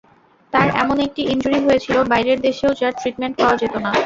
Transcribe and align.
তার 0.53 0.67
এমন 0.81 0.97
একটি 1.07 1.21
ইনজুরি 1.33 1.59
হয়েছিল, 1.65 1.95
বাইরের 2.11 2.39
দেশেও 2.47 2.71
যার 2.79 2.93
ট্রিটমেন্ট 2.99 3.35
পাওয়া 3.39 3.55
যেত 3.61 3.73
না। 3.77 3.91